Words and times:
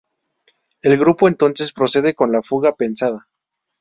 El 0.81 0.97
grupo 0.97 1.27
entonces 1.27 1.73
procede 1.73 2.15
con 2.15 2.31
la 2.31 2.41
fuga 2.41 2.73
pensada. 2.73 3.29